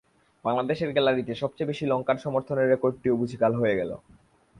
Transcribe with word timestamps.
বাংলাদেশের 0.45 0.93
গ্যালারিতে 0.93 1.33
সবচেয়ে 1.35 1.69
বেশি 1.71 1.83
লঙ্কান 1.85 2.17
সমর্থনের 2.17 2.69
রেকর্ডটিও 2.69 3.19
বুঝি 3.19 3.37
কাল 3.37 3.53
হয়ে 3.55 3.77
গেল। 3.79 3.91